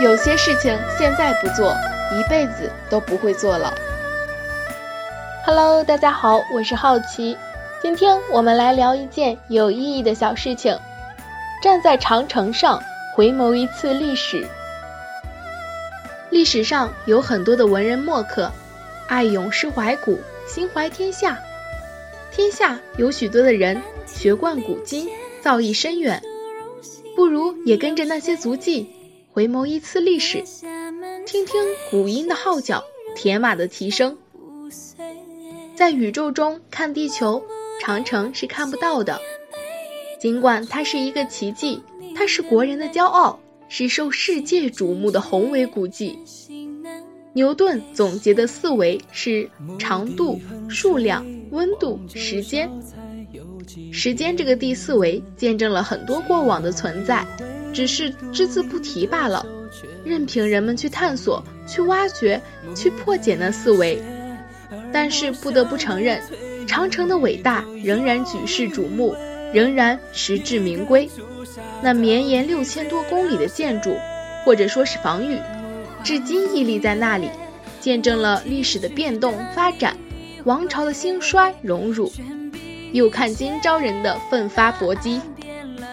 [0.00, 1.74] 有些事情现在不做，
[2.12, 3.74] 一辈子都不会做了。
[5.44, 7.36] Hello，大家好，我是好奇，
[7.82, 10.78] 今天我们来聊一件有意义的小事情。
[11.60, 12.80] 站在长城上，
[13.16, 14.46] 回眸一次历史。
[16.30, 18.52] 历史上有很多的文人墨客，
[19.08, 21.36] 爱咏诗怀古，心怀天下。
[22.30, 25.08] 天下有许多的人学贯古今，
[25.42, 26.22] 造诣深远，
[27.16, 28.88] 不如也跟着那些足迹，
[29.30, 30.42] 回眸一次历史，
[31.26, 32.82] 听听古音的号角，
[33.14, 34.16] 铁马的蹄声。
[35.76, 37.42] 在宇宙中看地球，
[37.80, 39.20] 长城是看不到的。
[40.18, 41.80] 尽管它是一个奇迹，
[42.16, 43.38] 它是国人的骄傲，
[43.68, 46.18] 是受世界瞩目的宏伟古迹。
[47.34, 52.68] 牛顿总结的四维是长度、数量、温度、时间。
[53.92, 57.24] 时间这个第四维见证了很多过往的存在，
[57.72, 59.44] 只是只字不提罢了。
[60.04, 62.40] 任凭人们去探索、去挖掘、
[62.74, 64.02] 去破解那四维。
[64.92, 66.20] 但是不得不承认，
[66.66, 69.14] 长城的伟大仍然举世瞩目，
[69.52, 71.08] 仍然实至名归。
[71.82, 73.94] 那绵延六千多公里的建筑，
[74.44, 75.38] 或者说是防御，
[76.02, 77.28] 至今屹立在那里，
[77.80, 79.96] 见证了历史的变动发展，
[80.44, 82.10] 王朝的兴衰荣辱。
[82.92, 85.20] 又看今朝人的奋发搏击，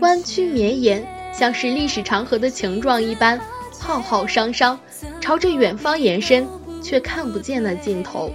[0.00, 1.04] 弯曲绵延，
[1.38, 3.38] 像是历史长河的情状一般，
[3.78, 4.78] 浩浩汤汤，
[5.20, 6.48] 朝着远方延伸，
[6.82, 8.32] 却看不见那尽头。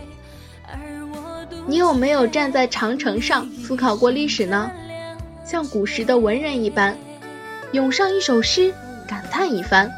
[1.66, 4.70] 你有没有站在长城上思考过历史呢？
[5.44, 6.96] 像古时的文人一般，
[7.72, 8.72] 咏上一首诗，
[9.08, 9.92] 感叹一番。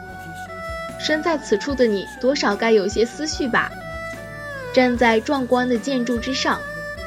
[0.97, 3.69] 身在此处的你，多少该有些思绪吧？
[4.73, 6.57] 站在壮观的建筑之上，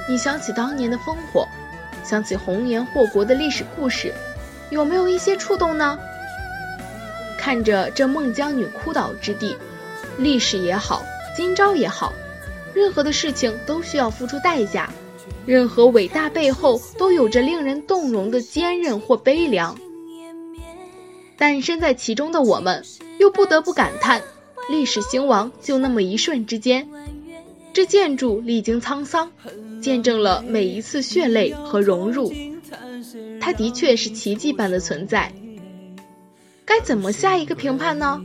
[0.06, 1.48] 你想起当年的烽火，
[2.04, 4.12] 想起红颜祸国的历史故事，
[4.70, 5.98] 有没有一些触动呢？
[7.38, 9.56] 看着这孟姜女哭倒之地，
[10.18, 11.02] 历史也好，
[11.36, 12.12] 今朝也好。
[12.74, 14.90] 任何的事情都需要付出代价，
[15.46, 19.78] 任何伟大背后都有着令人动容的坚韧或悲凉。
[21.38, 22.84] 但身在其中的我们，
[23.18, 24.20] 又不得不感叹：
[24.68, 26.88] 历史兴亡就那么一瞬之间。
[27.72, 29.30] 这建筑历经沧桑，
[29.80, 32.32] 见证了每一次血泪和融入，
[33.46, 35.32] 它的确是奇迹般的存在。
[36.64, 38.20] 该怎么下一个评判呢？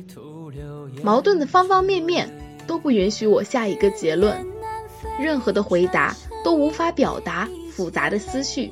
[1.04, 2.28] 矛盾的方方面面。
[2.68, 4.46] 都不允许我下一个结论，
[5.20, 8.72] 任何的回答都无法表达复杂的思绪，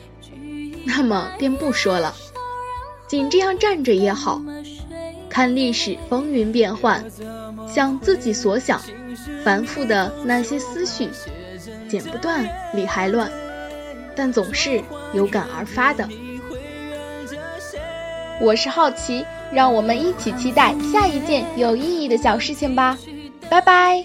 [0.84, 2.14] 那么便不说了，
[3.06, 4.42] 仅这样站着也好，
[5.28, 7.04] 看历史风云变幻，
[7.68, 8.80] 想自己所想，
[9.44, 11.08] 繁复的那些思绪，
[11.88, 13.30] 剪不断理还乱，
[14.16, 14.82] 但总是
[15.12, 16.08] 有感而发的。
[18.40, 19.24] 我是好奇。
[19.52, 22.98] 让我们一起期待下一件有意义的小事情吧，
[23.48, 24.04] 拜拜。